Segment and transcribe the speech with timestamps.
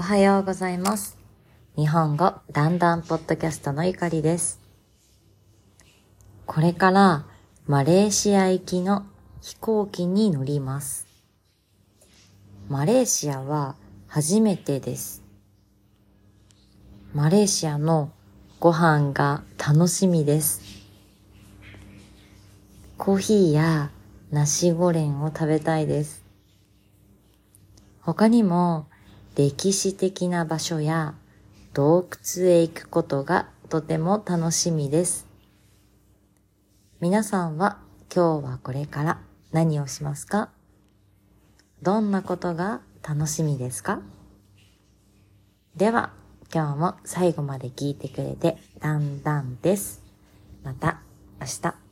[0.00, 1.18] おはようございます。
[1.76, 4.60] 日本語だんだんポッドキャストのゆかりです。
[6.46, 7.26] これから
[7.66, 9.06] マレーシア行きの
[9.42, 11.08] 飛行機に乗ります。
[12.68, 13.74] マレーシアは
[14.06, 15.24] 初めてです。
[17.12, 18.12] マレーシアの
[18.60, 20.60] ご飯が楽しみです。
[22.96, 23.90] コーヒーや
[24.30, 26.24] ナシゴレンを食べたいです。
[28.00, 28.86] 他にも
[29.38, 31.14] 歴史的な場所や
[31.72, 35.28] 洞窟へ行くことがとても楽しみです。
[36.98, 37.78] 皆さんは
[38.12, 39.20] 今日はこれから
[39.52, 40.48] 何をしますか？
[41.82, 44.00] どんなことが楽しみですか？
[45.76, 46.10] では
[46.52, 50.02] 今日も最後まで聞いてくれてだんだんです。
[50.64, 50.98] また
[51.40, 51.87] 明日。